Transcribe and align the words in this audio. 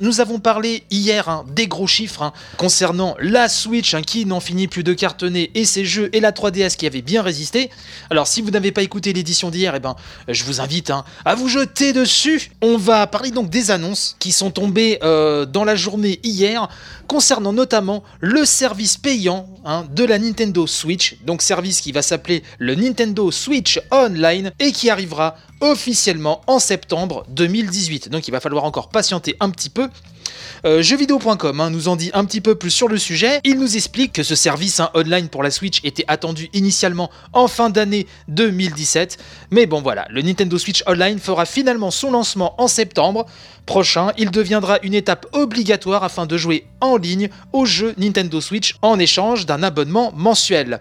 Nous 0.00 0.20
avons 0.20 0.38
parlé 0.38 0.84
hier 0.92 1.28
hein, 1.28 1.44
des 1.50 1.66
gros 1.66 1.88
chiffres 1.88 2.22
hein, 2.22 2.32
concernant 2.56 3.16
la 3.18 3.48
Switch 3.48 3.94
hein, 3.94 4.02
qui 4.02 4.26
n'en 4.26 4.38
finit 4.38 4.68
plus 4.68 4.84
de 4.84 4.94
cartonner 4.94 5.50
et 5.56 5.64
ses 5.64 5.84
jeux 5.84 6.08
et 6.12 6.20
la 6.20 6.30
3DS 6.30 6.76
qui 6.76 6.86
avait 6.86 7.02
bien 7.02 7.20
résisté. 7.20 7.68
Alors 8.08 8.28
si 8.28 8.40
vous 8.40 8.50
n'avez 8.52 8.70
pas 8.70 8.82
écouté 8.82 9.12
l'édition 9.12 9.50
d'hier, 9.50 9.74
eh 9.74 9.80
ben, 9.80 9.96
je 10.28 10.44
vous 10.44 10.60
invite 10.60 10.92
à 11.24 11.34
vous 11.34 11.48
jeter 11.48 11.92
dessus. 11.92 12.52
On 12.62 12.76
va 12.76 13.08
parler 13.08 13.32
donc 13.32 13.50
des 13.50 13.72
annonces 13.72 14.14
qui 14.20 14.30
sont 14.30 14.52
tombées 14.52 15.00
euh, 15.02 15.46
dans 15.46 15.64
la 15.64 15.74
journée 15.74 16.20
hier 16.22 16.68
concernant 17.08 17.52
notamment 17.52 18.04
le 18.20 18.44
service 18.44 18.98
payant 18.98 19.48
de 19.92 20.04
la 20.04 20.18
Nintendo 20.18 20.66
Switch, 20.66 21.16
donc 21.24 21.42
service 21.42 21.80
qui 21.80 21.90
va 21.90 22.02
s'appeler 22.02 22.44
le 22.58 22.74
Nintendo 22.74 23.30
Switch 23.30 23.80
Online 23.90 24.52
et 24.60 24.70
qui 24.72 24.90
arrivera 24.90 25.36
officiellement 25.60 26.42
en 26.46 26.58
septembre 26.58 27.24
2018. 27.28 28.08
Donc 28.08 28.28
il 28.28 28.30
va 28.30 28.40
falloir 28.40 28.64
encore 28.64 28.88
patienter 28.88 29.36
un 29.40 29.50
petit 29.50 29.70
peu. 29.70 29.88
Euh, 30.64 30.82
jeuxvideo.com 30.82 31.60
hein, 31.60 31.70
nous 31.70 31.88
en 31.88 31.96
dit 31.96 32.10
un 32.14 32.24
petit 32.24 32.40
peu 32.40 32.54
plus 32.54 32.70
sur 32.70 32.88
le 32.88 32.98
sujet. 32.98 33.40
Il 33.44 33.58
nous 33.58 33.76
explique 33.76 34.12
que 34.12 34.22
ce 34.22 34.34
service 34.34 34.80
hein, 34.80 34.90
online 34.94 35.28
pour 35.28 35.42
la 35.42 35.50
Switch 35.50 35.80
était 35.84 36.04
attendu 36.08 36.48
initialement 36.52 37.10
en 37.32 37.48
fin 37.48 37.70
d'année 37.70 38.06
2017. 38.28 39.18
Mais 39.50 39.66
bon 39.66 39.80
voilà, 39.82 40.06
le 40.10 40.22
Nintendo 40.22 40.58
Switch 40.58 40.82
Online 40.86 41.18
fera 41.18 41.46
finalement 41.46 41.90
son 41.90 42.10
lancement 42.10 42.60
en 42.60 42.68
septembre 42.68 43.26
prochain. 43.68 44.12
Il 44.16 44.30
deviendra 44.30 44.78
une 44.82 44.94
étape 44.94 45.26
obligatoire 45.32 46.02
afin 46.02 46.24
de 46.24 46.38
jouer 46.38 46.66
en 46.80 46.96
ligne 46.96 47.28
aux 47.52 47.66
jeux 47.66 47.94
Nintendo 47.98 48.40
Switch 48.40 48.74
en 48.80 48.98
échange 48.98 49.44
d'un 49.44 49.62
abonnement 49.62 50.10
mensuel. 50.16 50.80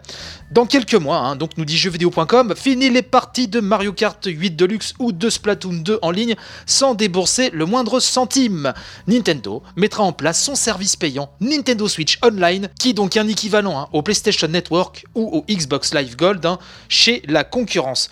Dans 0.52 0.66
quelques 0.66 0.96
mois, 0.96 1.18
hein, 1.18 1.36
donc 1.36 1.58
nous 1.58 1.66
dit 1.66 1.78
jeuxvideo.com, 1.78 2.56
fini 2.56 2.90
les 2.90 3.02
parties 3.02 3.50
de 3.50 3.60
Mario 3.60 3.92
Kart 3.92 4.26
8 4.26 4.52
Deluxe 4.52 4.94
ou 5.00 5.12
de 5.12 5.30
Splatoon 5.30 5.82
2 5.84 6.00
en 6.02 6.12
ligne 6.12 6.36
sans 6.66 6.96
débourser 6.96 7.50
le 7.52 7.66
moindre 7.66 8.00
centime. 8.00 8.74
Nintendo 9.06 9.62
mettra 9.76 10.04
en 10.04 10.14
place 10.14 10.42
son 10.42 10.56
service 10.56 10.96
payant 10.96 11.30
Nintendo 11.42 11.90
Switch 11.90 12.18
Online, 12.24 12.70
qui 12.80 12.92
est 12.92 12.94
donc 12.94 13.18
un 13.18 13.28
équivalent 13.28 13.78
hein, 13.78 13.90
au 13.92 14.02
PlayStation 14.02 14.48
Network 14.48 15.06
ou 15.14 15.28
au 15.38 15.46
Xbox 15.54 15.94
Live 15.94 16.16
Gold 16.16 16.46
hein, 16.46 16.58
chez 16.88 17.22
la 17.28 17.44
concurrence. 17.44 18.10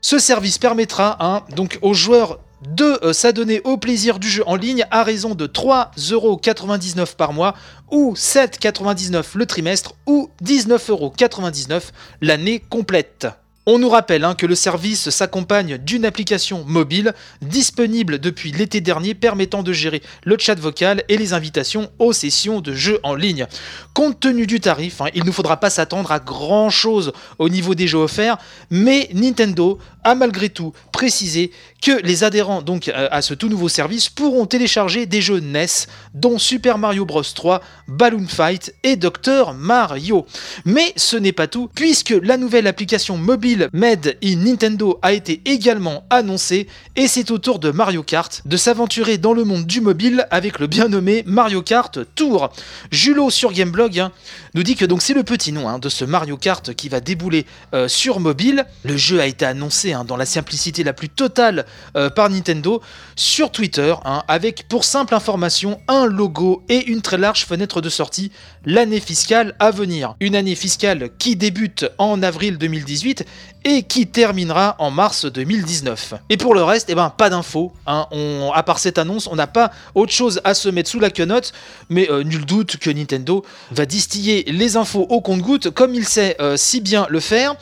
Ce 0.00 0.20
service 0.20 0.58
permettra 0.58 1.44
donc 1.56 1.78
aux 1.82 1.94
joueurs 1.94 2.38
de 2.68 2.98
euh, 3.04 3.12
s'adonner 3.12 3.60
au 3.64 3.76
plaisir 3.76 4.18
du 4.18 4.28
jeu 4.28 4.42
en 4.46 4.56
ligne 4.56 4.86
à 4.90 5.02
raison 5.02 5.34
de 5.34 5.46
3,99€ 5.46 7.16
par 7.16 7.32
mois 7.32 7.54
ou 7.90 8.14
7,99€ 8.14 9.24
le 9.34 9.46
trimestre 9.46 9.94
ou 10.06 10.30
19,99€ 10.42 11.82
l'année 12.20 12.60
complète. 12.60 13.26
On 13.64 13.78
nous 13.78 13.88
rappelle 13.88 14.24
hein, 14.24 14.34
que 14.34 14.44
le 14.44 14.56
service 14.56 15.10
s'accompagne 15.10 15.78
d'une 15.78 16.04
application 16.04 16.64
mobile 16.66 17.14
disponible 17.42 18.18
depuis 18.18 18.50
l'été 18.50 18.80
dernier 18.80 19.14
permettant 19.14 19.62
de 19.62 19.72
gérer 19.72 20.02
le 20.24 20.36
chat 20.36 20.58
vocal 20.58 21.04
et 21.08 21.16
les 21.16 21.32
invitations 21.32 21.88
aux 22.00 22.12
sessions 22.12 22.60
de 22.60 22.74
jeux 22.74 22.98
en 23.04 23.14
ligne. 23.14 23.46
Compte 23.94 24.18
tenu 24.18 24.48
du 24.48 24.58
tarif, 24.58 25.00
hein, 25.00 25.10
il 25.14 25.24
ne 25.24 25.30
faudra 25.30 25.58
pas 25.58 25.70
s'attendre 25.70 26.10
à 26.10 26.18
grand 26.18 26.70
chose 26.70 27.12
au 27.38 27.48
niveau 27.48 27.76
des 27.76 27.86
jeux 27.86 27.98
offerts, 27.98 28.36
mais 28.70 29.08
Nintendo 29.14 29.78
a 30.04 30.14
malgré 30.14 30.48
tout 30.48 30.72
précisé 30.92 31.50
que 31.82 32.00
les 32.02 32.24
adhérents 32.24 32.62
donc 32.62 32.88
euh, 32.88 33.08
à 33.10 33.22
ce 33.22 33.34
tout 33.34 33.48
nouveau 33.48 33.68
service 33.68 34.08
pourront 34.08 34.46
télécharger 34.46 35.06
des 35.06 35.20
jeux 35.20 35.40
NES 35.40 35.66
dont 36.14 36.38
Super 36.38 36.78
Mario 36.78 37.04
Bros 37.04 37.22
3, 37.22 37.60
Balloon 37.88 38.26
Fight 38.28 38.74
et 38.84 38.96
Dr 38.96 39.54
Mario. 39.54 40.26
Mais 40.64 40.92
ce 40.96 41.16
n'est 41.16 41.32
pas 41.32 41.48
tout 41.48 41.68
puisque 41.74 42.14
la 42.22 42.36
nouvelle 42.36 42.66
application 42.66 43.16
mobile 43.16 43.68
Made 43.72 44.16
in 44.22 44.36
Nintendo 44.36 44.98
a 45.02 45.12
été 45.12 45.42
également 45.44 46.04
annoncé 46.10 46.68
et 46.96 47.08
c'est 47.08 47.30
au 47.30 47.38
tour 47.38 47.58
de 47.58 47.70
Mario 47.70 48.02
Kart 48.02 48.42
de 48.44 48.56
s'aventurer 48.56 49.18
dans 49.18 49.32
le 49.32 49.44
monde 49.44 49.66
du 49.66 49.80
mobile 49.80 50.26
avec 50.30 50.58
le 50.58 50.66
bien 50.66 50.88
nommé 50.88 51.24
Mario 51.26 51.62
Kart 51.62 51.98
Tour. 52.14 52.50
Julo 52.90 53.30
sur 53.30 53.52
Gameblog 53.52 53.98
hein, 53.98 54.12
nous 54.54 54.62
dit 54.62 54.76
que 54.76 54.86
c'est 55.00 55.14
le 55.14 55.24
petit 55.24 55.52
nom 55.52 55.68
hein, 55.68 55.78
de 55.78 55.88
ce 55.88 56.04
Mario 56.04 56.36
Kart 56.36 56.74
qui 56.74 56.88
va 56.88 57.00
débouler 57.00 57.44
euh, 57.74 57.88
sur 57.88 58.20
mobile. 58.20 58.66
Le 58.84 58.96
jeu 58.96 59.20
a 59.20 59.26
été 59.26 59.44
annoncé 59.44 59.91
hein, 59.92 60.04
dans 60.04 60.16
la 60.16 60.26
simplicité 60.26 60.84
la 60.84 60.92
plus 60.92 61.08
totale 61.08 61.66
euh, 61.96 62.10
par 62.10 62.30
Nintendo 62.30 62.80
sur 63.16 63.50
Twitter 63.50 63.94
avec 64.28 64.68
pour 64.68 64.84
simple 64.84 65.14
information 65.14 65.80
un 65.88 66.06
logo 66.06 66.62
et 66.68 66.86
une 66.86 67.02
très 67.02 67.18
large 67.18 67.44
fenêtre 67.44 67.80
de 67.80 67.88
sortie 67.88 68.32
l'année 68.64 69.00
fiscale 69.00 69.54
à 69.58 69.70
venir. 69.70 70.14
Une 70.20 70.36
année 70.36 70.54
fiscale 70.54 71.10
qui 71.18 71.36
débute 71.36 71.86
en 71.98 72.22
avril 72.22 72.58
2018 72.58 73.24
et 73.64 73.82
qui 73.82 74.06
terminera 74.06 74.76
en 74.78 74.90
mars 74.90 75.24
2019. 75.24 76.14
Et 76.30 76.36
pour 76.36 76.54
le 76.54 76.62
reste, 76.62 76.88
eh 76.90 76.94
ben, 76.94 77.10
pas 77.10 77.30
d'infos. 77.30 77.72
Hein. 77.86 78.06
à 78.54 78.62
part 78.62 78.78
cette 78.78 78.98
annonce, 78.98 79.28
on 79.28 79.36
n'a 79.36 79.46
pas 79.46 79.70
autre 79.94 80.12
chose 80.12 80.40
à 80.44 80.54
se 80.54 80.68
mettre 80.68 80.90
sous 80.90 81.00
la 81.00 81.10
quenotte, 81.10 81.52
mais 81.88 82.10
euh, 82.10 82.24
nul 82.24 82.44
doute 82.44 82.76
que 82.76 82.90
Nintendo 82.90 83.44
va 83.70 83.86
distiller 83.86 84.44
les 84.48 84.76
infos 84.76 85.06
au 85.08 85.20
compte-goutte 85.20 85.70
comme 85.70 85.94
il 85.94 86.06
sait 86.06 86.36
euh, 86.40 86.56
si 86.56 86.80
bien 86.80 87.06
le 87.08 87.20
faire. 87.20 87.54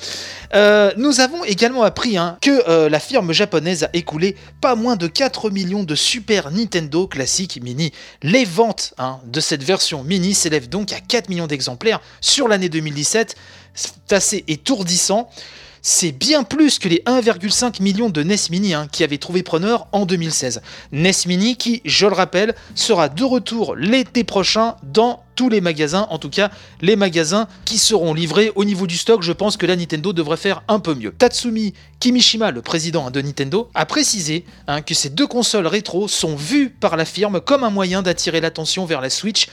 Euh, 0.55 0.93
nous 0.97 1.21
avons 1.21 1.45
également 1.45 1.83
appris 1.83 2.17
hein, 2.17 2.37
que 2.41 2.89
la 2.89 3.01
firme 3.01 3.33
japonaise 3.33 3.85
a 3.85 3.91
écoulé 3.93 4.37
pas 4.61 4.75
moins 4.75 4.97
de 4.97 5.07
4 5.07 5.51
millions 5.51 5.85
de 5.85 5.95
Super 5.95 6.51
Nintendo 6.51 7.07
classiques 7.07 7.61
mini. 7.63 7.93
Les 8.23 8.45
ventes 8.45 8.95
hein, 8.99 9.21
de 9.27 9.41
cette 9.41 9.63
version 9.63 10.03
mini 10.03 10.35
s'élèvent 10.35 10.69
donc 10.69 10.93
à 10.93 11.01
4 11.01 11.29
millions 11.29 11.47
d'exemplaires 11.47 12.01
sur 12.21 12.49
l'année 12.49 12.69
2017. 12.69 13.37
C'est 13.75 14.13
assez 14.13 14.45
étourdissant 14.49 15.31
c'est 15.83 16.13
bien 16.13 16.43
plus 16.43 16.79
que 16.79 16.89
les 16.89 17.03
1,5 17.07 17.83
millions 17.83 18.11
de 18.11 18.23
NES 18.23 18.37
Mini 18.51 18.75
hein, 18.75 18.87
qui 18.91 19.05
avaient 19.05 19.19
trouvé 19.19 19.43
preneur 19.43 19.87
en 19.93 20.07
2016. 20.07 20.63
NES 20.93 21.13
Mini 21.27 21.57
qui, 21.57 21.81
je 21.85 22.07
le 22.07 22.13
rappelle, 22.13 22.55
sera 22.75 23.09
de 23.09 23.25
retour 23.25 23.77
l'été 23.77 24.25
prochain 24.25 24.77
dans 24.83 25.23
tous 25.41 25.49
les 25.49 25.63
magasins, 25.63 26.07
en 26.11 26.19
tout 26.19 26.29
cas 26.29 26.51
les 26.83 26.97
magasins 26.97 27.49
qui 27.65 27.79
seront 27.79 28.13
livrés 28.13 28.53
au 28.57 28.67
niveau 28.67 28.87
du 28.87 28.99
stock, 28.99 29.23
je 29.23 29.33
pense 29.33 29.57
que 29.57 29.65
la 29.65 29.75
Nintendo 29.75 30.13
devrait 30.13 30.37
faire 30.37 30.63
un 30.69 30.81
peu 30.81 30.95
mieux. 30.95 31.13
Tatsumi 31.13 31.73
Kimishima, 31.99 32.51
le 32.51 32.61
président 32.61 33.11
de 33.11 33.23
Nintendo, 33.23 33.71
a 33.75 33.87
précisé 33.87 34.45
hein, 34.67 34.83
que 34.83 34.93
ces 34.93 35.09
deux 35.09 35.27
consoles 35.27 35.67
rétro 35.67 36.09
sont 36.09 36.37
vues 36.37 36.69
par 36.69 36.99
la 36.99 37.07
firme 37.07 37.41
comme 37.41 37.65
un 37.65 37.71
moyen 37.71 38.03
d'attirer 38.03 38.43
l'attention 38.43 38.85
vers 38.85 39.01
la 39.01 39.09
Switch 39.09 39.49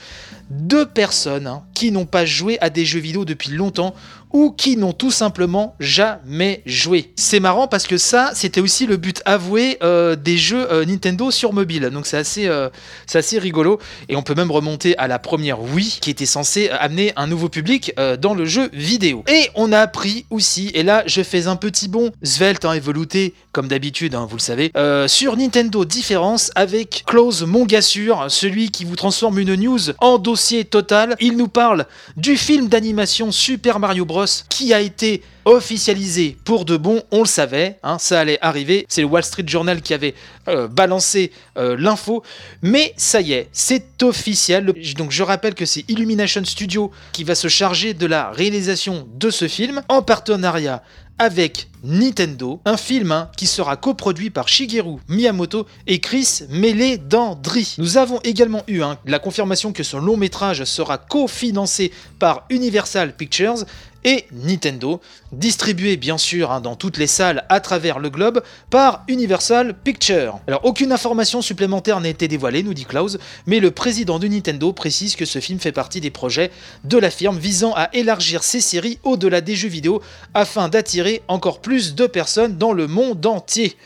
de 0.50 0.84
personnes 0.84 1.46
hein, 1.46 1.62
qui 1.74 1.90
n'ont 1.90 2.06
pas 2.06 2.26
joué 2.26 2.58
à 2.60 2.68
des 2.70 2.84
jeux 2.84 3.00
vidéo 3.00 3.24
depuis 3.24 3.50
longtemps 3.50 3.94
ou 4.32 4.50
qui 4.50 4.76
n'ont 4.76 4.92
tout 4.92 5.10
simplement 5.10 5.74
jamais 5.80 6.62
joué. 6.66 7.12
C'est 7.16 7.40
marrant 7.40 7.66
parce 7.66 7.86
que 7.86 7.96
ça, 7.96 8.32
c'était 8.34 8.60
aussi 8.60 8.86
le 8.86 8.96
but 8.96 9.22
avoué 9.24 9.78
euh, 9.82 10.16
des 10.16 10.36
jeux 10.36 10.70
euh, 10.70 10.84
Nintendo 10.84 11.30
sur 11.30 11.52
mobile. 11.52 11.90
Donc 11.90 12.06
c'est 12.06 12.16
assez, 12.16 12.46
euh, 12.46 12.68
assez 13.12 13.38
rigolo. 13.38 13.78
Et 14.08 14.16
on 14.16 14.22
peut 14.22 14.34
même 14.34 14.50
remonter 14.50 14.96
à 14.98 15.08
la 15.08 15.18
première 15.18 15.62
Wii 15.62 15.77
qui 15.80 16.10
était 16.10 16.26
censée 16.26 16.68
amener 16.70 17.12
un 17.16 17.26
nouveau 17.26 17.48
public 17.48 17.92
dans 18.20 18.34
le 18.34 18.44
jeu 18.44 18.68
vidéo. 18.72 19.24
Et 19.28 19.48
on 19.54 19.72
a 19.72 19.80
appris 19.80 20.26
aussi, 20.30 20.70
et 20.74 20.82
là 20.82 21.02
je 21.06 21.22
fais 21.22 21.46
un 21.46 21.56
petit 21.56 21.88
bond 21.88 22.10
svelte, 22.22 22.64
hein, 22.64 22.72
évolué 22.72 23.34
comme 23.52 23.68
d'habitude, 23.68 24.14
hein, 24.14 24.26
vous 24.28 24.36
le 24.36 24.42
savez, 24.42 24.72
sur 25.06 25.36
Nintendo 25.36 25.84
Différence 25.84 26.50
avec 26.54 27.04
Close 27.06 27.44
Mongassure, 27.44 28.26
celui 28.28 28.70
qui 28.70 28.84
vous 28.84 28.96
transforme 28.96 29.38
une 29.38 29.54
news 29.54 29.78
en 29.98 30.18
dossier 30.18 30.64
total. 30.64 31.16
Il 31.20 31.36
nous 31.36 31.48
parle 31.48 31.86
du 32.16 32.36
film 32.36 32.68
d'animation 32.68 33.32
Super 33.32 33.78
Mario 33.78 34.04
Bros 34.04 34.24
qui 34.48 34.74
a 34.74 34.80
été 34.80 35.22
officialisé 35.48 36.36
pour 36.44 36.66
de 36.66 36.76
bon, 36.76 37.02
on 37.10 37.20
le 37.20 37.26
savait, 37.26 37.78
hein, 37.82 37.96
ça 37.98 38.20
allait 38.20 38.38
arriver, 38.42 38.84
c'est 38.88 39.00
le 39.00 39.06
Wall 39.06 39.24
Street 39.24 39.44
Journal 39.46 39.80
qui 39.80 39.94
avait 39.94 40.14
euh, 40.46 40.68
balancé 40.68 41.32
euh, 41.56 41.74
l'info, 41.78 42.22
mais 42.60 42.92
ça 42.98 43.22
y 43.22 43.32
est, 43.32 43.48
c'est 43.52 44.02
officiel. 44.02 44.66
Donc 44.96 45.10
je 45.10 45.22
rappelle 45.22 45.54
que 45.54 45.64
c'est 45.64 45.84
Illumination 45.88 46.44
Studio 46.44 46.90
qui 47.12 47.24
va 47.24 47.34
se 47.34 47.48
charger 47.48 47.94
de 47.94 48.06
la 48.06 48.30
réalisation 48.30 49.08
de 49.14 49.30
ce 49.30 49.48
film 49.48 49.82
en 49.88 50.02
partenariat 50.02 50.82
avec 51.18 51.68
Nintendo, 51.84 52.60
un 52.64 52.76
film 52.76 53.12
hein, 53.12 53.30
qui 53.36 53.46
sera 53.46 53.76
coproduit 53.76 54.30
par 54.30 54.48
Shigeru 54.48 54.96
Miyamoto 55.08 55.66
et 55.86 56.00
Chris 56.00 56.40
Meledandri. 56.50 57.76
Nous 57.78 57.96
avons 57.96 58.20
également 58.24 58.62
eu 58.66 58.82
hein, 58.82 58.98
la 59.06 59.18
confirmation 59.18 59.72
que 59.72 59.82
ce 59.82 59.96
long 59.96 60.16
métrage 60.16 60.64
sera 60.64 60.98
cofinancé 60.98 61.92
par 62.18 62.44
Universal 62.50 63.14
Pictures 63.14 63.64
et 64.04 64.26
Nintendo, 64.30 65.00
distribué 65.32 65.96
bien 65.96 66.18
sûr 66.18 66.52
hein, 66.52 66.60
dans 66.60 66.76
toutes 66.76 66.98
les 66.98 67.08
salles 67.08 67.44
à 67.48 67.60
travers 67.60 67.98
le 67.98 68.10
globe 68.10 68.42
par 68.70 69.04
Universal 69.08 69.74
Pictures. 69.74 70.38
Alors 70.46 70.64
aucune 70.64 70.92
information 70.92 71.42
supplémentaire 71.42 72.00
n'a 72.00 72.08
été 72.08 72.28
dévoilée, 72.28 72.62
nous 72.62 72.74
dit 72.74 72.84
Klaus, 72.84 73.18
mais 73.46 73.58
le 73.58 73.72
président 73.72 74.20
de 74.20 74.28
Nintendo 74.28 74.72
précise 74.72 75.16
que 75.16 75.24
ce 75.24 75.40
film 75.40 75.58
fait 75.58 75.72
partie 75.72 76.00
des 76.00 76.10
projets 76.10 76.50
de 76.84 76.96
la 76.96 77.10
firme 77.10 77.38
visant 77.38 77.72
à 77.74 77.90
élargir 77.92 78.44
ses 78.44 78.60
séries 78.60 78.98
au-delà 79.02 79.40
des 79.40 79.56
jeux 79.56 79.68
vidéo 79.68 80.00
afin 80.32 80.68
d'attirer 80.68 81.07
encore 81.28 81.60
plus 81.60 81.94
de 81.94 82.06
personnes 82.06 82.56
dans 82.56 82.72
le 82.72 82.86
monde 82.86 83.24
entier. 83.26 83.76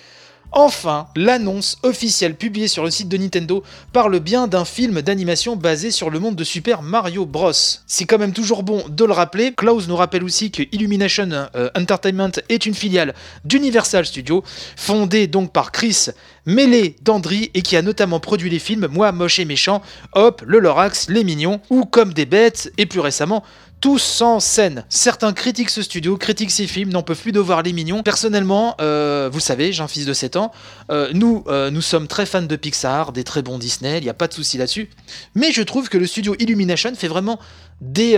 Enfin, 0.54 1.06
l'annonce 1.16 1.78
officielle 1.82 2.36
publiée 2.36 2.68
sur 2.68 2.84
le 2.84 2.90
site 2.90 3.08
de 3.08 3.16
Nintendo 3.16 3.62
parle 3.94 4.20
bien 4.20 4.46
d'un 4.46 4.66
film 4.66 5.00
d'animation 5.00 5.56
basé 5.56 5.90
sur 5.90 6.10
le 6.10 6.18
monde 6.20 6.36
de 6.36 6.44
Super 6.44 6.82
Mario 6.82 7.24
Bros. 7.24 7.52
C'est 7.86 8.04
quand 8.04 8.18
même 8.18 8.34
toujours 8.34 8.62
bon 8.62 8.84
de 8.86 9.04
le 9.06 9.14
rappeler. 9.14 9.54
Klaus 9.54 9.88
nous 9.88 9.96
rappelle 9.96 10.22
aussi 10.22 10.50
que 10.50 10.62
Illumination 10.70 11.30
euh, 11.54 11.70
Entertainment 11.74 12.32
est 12.50 12.66
une 12.66 12.74
filiale 12.74 13.14
d'Universal 13.46 14.04
Studios, 14.04 14.44
fondée 14.76 15.26
donc 15.26 15.52
par 15.52 15.72
Chris 15.72 16.08
mêlé 16.44 16.96
d'Andry 17.00 17.50
et 17.54 17.62
qui 17.62 17.76
a 17.76 17.82
notamment 17.82 18.20
produit 18.20 18.50
les 18.50 18.58
films 18.58 18.88
Moi, 18.90 19.10
Moche 19.12 19.38
et 19.38 19.46
Méchant, 19.46 19.80
Hop, 20.12 20.42
Le 20.46 20.58
Lorax, 20.58 21.08
Les 21.08 21.24
Mignons 21.24 21.60
ou 21.70 21.86
Comme 21.86 22.12
des 22.12 22.26
Bêtes 22.26 22.70
et 22.76 22.84
plus 22.84 23.00
récemment 23.00 23.42
tous 23.82 24.22
en 24.22 24.38
scène. 24.38 24.84
Certains 24.88 25.32
critiquent 25.32 25.68
ce 25.68 25.82
studio, 25.82 26.16
critiquent 26.16 26.52
ces 26.52 26.68
films, 26.68 26.90
n'en 26.90 27.02
peuvent 27.02 27.20
plus 27.20 27.32
de 27.32 27.40
voir 27.40 27.62
les 27.62 27.72
mignons. 27.72 28.04
Personnellement, 28.04 28.76
euh, 28.80 29.28
vous 29.30 29.40
savez, 29.40 29.72
j'ai 29.72 29.82
un 29.82 29.88
fils 29.88 30.06
de 30.06 30.12
7 30.12 30.36
ans, 30.36 30.52
euh, 30.90 31.10
nous, 31.12 31.42
euh, 31.48 31.68
nous 31.68 31.82
sommes 31.82 32.06
très 32.06 32.24
fans 32.24 32.42
de 32.42 32.56
Pixar, 32.56 33.10
des 33.10 33.24
très 33.24 33.42
bons 33.42 33.58
Disney, 33.58 33.98
il 33.98 34.04
n'y 34.04 34.08
a 34.08 34.14
pas 34.14 34.28
de 34.28 34.34
souci 34.34 34.56
là-dessus. 34.56 34.88
Mais 35.34 35.50
je 35.50 35.62
trouve 35.62 35.88
que 35.88 35.98
le 35.98 36.06
studio 36.06 36.36
Illumination 36.38 36.94
fait 36.94 37.08
vraiment 37.08 37.40
des, 37.80 38.14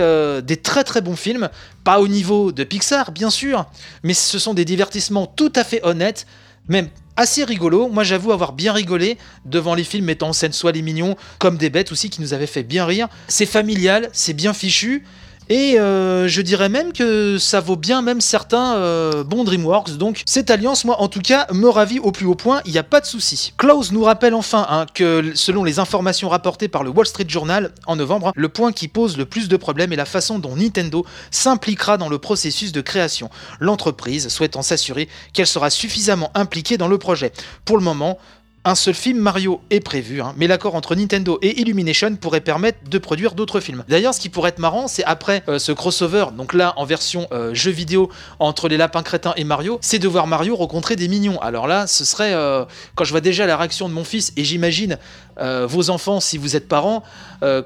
très 0.61 0.83
très 0.83 1.01
bons 1.01 1.15
films, 1.15 1.49
pas 1.83 1.99
au 1.99 2.07
niveau 2.07 2.51
de 2.51 2.63
Pixar, 2.63 3.11
bien 3.11 3.31
sûr, 3.31 3.65
mais 4.03 4.13
ce 4.13 4.37
sont 4.37 4.53
des 4.53 4.65
divertissements 4.65 5.25
tout 5.25 5.51
à 5.55 5.63
fait 5.63 5.83
honnêtes, 5.83 6.27
même 6.67 6.89
assez 7.15 7.43
rigolo. 7.43 7.87
Moi, 7.87 8.03
j'avoue 8.03 8.31
avoir 8.31 8.53
bien 8.53 8.71
rigolé 8.71 9.17
devant 9.45 9.73
les 9.73 9.83
films 9.83 10.05
mettant 10.05 10.29
en 10.29 10.33
scène 10.33 10.53
soit 10.53 10.73
les 10.73 10.83
mignons, 10.83 11.15
comme 11.39 11.57
des 11.57 11.71
bêtes 11.71 11.91
aussi, 11.91 12.11
qui 12.11 12.21
nous 12.21 12.35
avaient 12.35 12.45
fait 12.45 12.61
bien 12.61 12.85
rire. 12.85 13.07
C'est 13.27 13.47
familial, 13.47 14.09
c'est 14.13 14.33
bien 14.33 14.53
fichu. 14.53 15.03
Et 15.49 15.79
euh, 15.79 16.27
je 16.27 16.41
dirais 16.41 16.69
même 16.69 16.91
que 16.91 17.37
ça 17.37 17.59
vaut 17.59 17.75
bien 17.75 18.01
même 18.01 18.21
certains 18.21 18.75
euh, 18.75 19.23
bons 19.23 19.43
DreamWorks. 19.43 19.97
Donc 19.97 20.23
cette 20.25 20.49
alliance, 20.49 20.85
moi 20.85 21.01
en 21.01 21.07
tout 21.07 21.21
cas, 21.21 21.45
me 21.53 21.69
ravit 21.69 21.99
au 21.99 22.11
plus 22.11 22.25
haut 22.25 22.35
point, 22.35 22.61
il 22.65 22.71
n'y 22.71 22.77
a 22.77 22.83
pas 22.83 22.99
de 22.99 23.05
souci. 23.05 23.53
Klaus 23.57 23.91
nous 23.91 24.03
rappelle 24.03 24.33
enfin 24.33 24.65
hein, 24.69 24.85
que 24.93 25.33
selon 25.35 25.63
les 25.63 25.79
informations 25.79 26.29
rapportées 26.29 26.67
par 26.67 26.83
le 26.83 26.89
Wall 26.89 27.05
Street 27.05 27.25
Journal 27.27 27.71
en 27.85 27.95
novembre, 27.95 28.31
le 28.35 28.49
point 28.49 28.71
qui 28.71 28.87
pose 28.87 29.17
le 29.17 29.25
plus 29.25 29.47
de 29.47 29.57
problèmes 29.57 29.93
est 29.93 29.97
la 29.97 30.05
façon 30.05 30.39
dont 30.39 30.55
Nintendo 30.55 31.05
s'impliquera 31.29 31.97
dans 31.97 32.09
le 32.09 32.17
processus 32.17 32.71
de 32.71 32.81
création. 32.81 33.29
L'entreprise 33.59 34.29
souhaitant 34.29 34.63
s'assurer 34.63 35.07
qu'elle 35.33 35.47
sera 35.47 35.69
suffisamment 35.69 36.31
impliquée 36.33 36.77
dans 36.77 36.87
le 36.87 36.97
projet. 36.97 37.31
Pour 37.65 37.77
le 37.77 37.83
moment, 37.83 38.17
un 38.65 38.73
seul 38.73 38.95
film 38.95 39.19
Mario 39.19 39.61
est 39.69 39.79
prévu, 39.79 40.21
hein, 40.21 40.33
mais 40.37 40.47
l'accord 40.47 40.73
entre 40.73 40.95
Nintendo 40.95 41.37
et 41.43 41.61
Illumination 41.61 42.15
pourrait 42.15 42.41
permettre 42.41 42.79
de 42.89 42.97
produire 42.97 43.35
d'autres 43.35 43.59
films. 43.59 43.83
D'ailleurs, 43.87 44.15
ce 44.15 44.19
qui 44.19 44.29
pourrait 44.29 44.49
être 44.49 44.59
marrant, 44.59 44.87
c'est 44.87 45.03
après 45.03 45.43
euh, 45.47 45.59
ce 45.59 45.71
crossover, 45.71 46.25
donc 46.35 46.55
là 46.55 46.73
en 46.77 46.83
version 46.83 47.27
euh, 47.31 47.53
jeu 47.53 47.69
vidéo 47.69 48.09
entre 48.39 48.67
les 48.67 48.77
lapins 48.77 49.03
crétins 49.03 49.33
et 49.37 49.43
Mario, 49.43 49.77
c'est 49.81 49.99
de 49.99 50.07
voir 50.07 50.25
Mario 50.25 50.55
rencontrer 50.55 50.95
des 50.95 51.07
mignons. 51.07 51.39
Alors 51.41 51.67
là, 51.67 51.85
ce 51.85 52.03
serait, 52.03 52.33
euh, 52.33 52.65
quand 52.95 53.03
je 53.03 53.11
vois 53.11 53.21
déjà 53.21 53.45
la 53.45 53.55
réaction 53.55 53.87
de 53.87 53.93
mon 53.93 54.03
fils, 54.03 54.33
et 54.35 54.43
j'imagine 54.43 54.97
vos 55.37 55.89
enfants 55.89 56.21
si 56.21 56.37
vous 56.37 56.55
êtes 56.55 56.69
parents, 56.69 57.03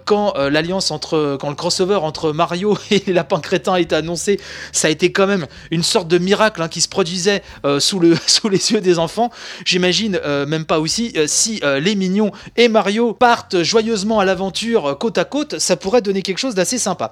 quand 0.05 0.33
l'alliance 0.35 0.89
entre, 0.89 1.37
quand 1.39 1.49
le 1.49 1.55
crossover 1.55 1.97
entre 1.97 2.31
Mario 2.31 2.75
et 2.89 3.03
les 3.05 3.13
lapins 3.13 3.39
crétins 3.39 3.75
été 3.75 3.95
annoncé, 3.95 4.39
ça 4.71 4.87
a 4.87 4.91
été 4.91 5.11
quand 5.11 5.27
même 5.27 5.45
une 5.69 5.83
sorte 5.83 6.07
de 6.07 6.17
miracle 6.17 6.63
hein, 6.63 6.67
qui 6.67 6.81
se 6.81 6.89
produisait 6.89 7.43
sous, 7.77 7.99
le, 7.99 8.17
sous 8.25 8.49
les 8.49 8.71
yeux 8.71 8.81
des 8.81 8.97
enfants. 8.97 9.29
J'imagine 9.65 10.19
même 10.47 10.65
pas 10.65 10.79
où 10.79 10.87
euh, 11.15 11.27
si 11.27 11.59
euh, 11.63 11.79
les 11.79 11.95
mignons 11.95 12.31
et 12.57 12.67
Mario 12.67 13.13
partent 13.13 13.63
joyeusement 13.63 14.19
à 14.19 14.25
l'aventure 14.25 14.87
euh, 14.87 14.95
côte 14.95 15.17
à 15.17 15.25
côte, 15.25 15.59
ça 15.59 15.75
pourrait 15.75 16.01
donner 16.01 16.21
quelque 16.21 16.37
chose 16.37 16.55
d'assez 16.55 16.77
sympa. 16.77 17.11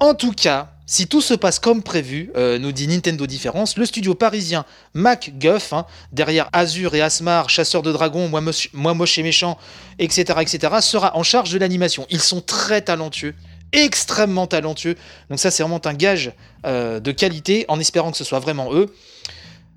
En 0.00 0.14
tout 0.14 0.32
cas, 0.32 0.70
si 0.86 1.06
tout 1.06 1.20
se 1.20 1.34
passe 1.34 1.58
comme 1.58 1.82
prévu, 1.82 2.30
nous 2.36 2.72
dit 2.72 2.86
Nintendo 2.86 3.26
Différence, 3.26 3.78
le 3.78 3.86
studio 3.86 4.14
parisien 4.14 4.66
MacGuff, 4.92 5.72
hein, 5.72 5.86
derrière 6.12 6.50
Azure 6.52 6.94
et 6.94 7.00
Asmar, 7.00 7.48
Chasseur 7.48 7.80
de 7.80 7.90
Dragons, 7.90 8.28
Moi, 8.28 8.42
Moche 8.94 9.18
et 9.18 9.22
Méchant, 9.22 9.56
etc., 9.98 10.40
etc., 10.42 10.74
sera 10.80 11.16
en 11.16 11.22
charge 11.22 11.52
de 11.52 11.58
l'animation. 11.58 12.06
Ils 12.10 12.20
sont 12.20 12.42
très 12.42 12.82
talentueux 12.82 13.34
extrêmement 13.72 14.46
talentueux. 14.46 14.96
Donc 15.30 15.38
ça, 15.38 15.50
c'est 15.50 15.62
vraiment 15.62 15.80
un 15.86 15.94
gage 15.94 16.32
de 16.64 17.12
qualité, 17.12 17.64
en 17.68 17.80
espérant 17.80 18.10
que 18.10 18.18
ce 18.18 18.24
soit 18.24 18.40
vraiment 18.40 18.74
eux. 18.74 18.92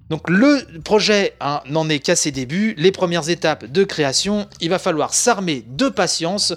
Donc 0.09 0.29
le 0.29 0.79
projet 0.83 1.35
n'en 1.69 1.89
est 1.89 1.99
qu'à 1.99 2.15
ses 2.15 2.31
débuts, 2.31 2.73
les 2.77 2.91
premières 2.91 3.29
étapes 3.29 3.65
de 3.65 3.83
création, 3.83 4.47
il 4.61 4.69
va 4.69 4.79
falloir 4.79 5.13
s'armer 5.13 5.65
de 5.67 5.89
patience, 5.89 6.53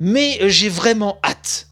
mais 0.00 0.38
j'ai 0.48 0.68
vraiment 0.68 1.18
hâte 1.22 1.67